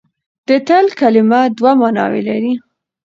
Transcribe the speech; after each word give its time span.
د 0.47 0.49
تل 0.67 0.85
کلمه 0.99 1.41
دوه 1.57 1.71
ماناوې 1.79 2.21
لري. 2.29 2.53